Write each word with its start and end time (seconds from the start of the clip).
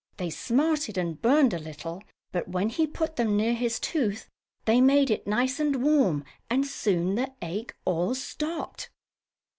They 0.17 0.31
smarted 0.31 0.97
and 0.97 1.21
burned 1.21 1.53
a 1.53 1.59
little, 1.59 2.03
but 2.31 2.47
when 2.47 2.69
he 2.69 2.87
put 2.87 3.17
them 3.17 3.37
near 3.37 3.53
his 3.53 3.79
tooth 3.79 4.27
they 4.65 4.81
made 4.81 5.11
it 5.11 5.27
nice 5.27 5.59
and 5.59 5.83
warm 5.83 6.25
and 6.49 6.65
soon 6.65 7.13
the 7.13 7.31
ache 7.43 7.75
all 7.85 8.15
stopped. 8.15 8.89